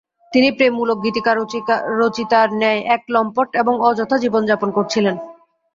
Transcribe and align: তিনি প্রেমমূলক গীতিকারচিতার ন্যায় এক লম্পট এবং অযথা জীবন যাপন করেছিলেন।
তিনি 0.33 0.49
প্রেমমূলক 0.51 0.97
গীতিকারচিতার 1.05 2.47
ন্যায় 2.53 2.81
এক 2.95 3.01
লম্পট 3.09 3.49
এবং 3.61 3.73
অযথা 3.87 4.17
জীবন 4.23 4.41
যাপন 4.45 4.69
করেছিলেন। 4.71 5.15